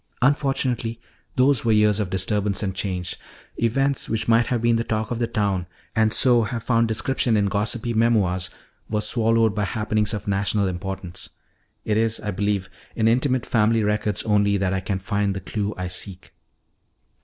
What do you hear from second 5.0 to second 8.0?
of the town, and so have found description in gossipy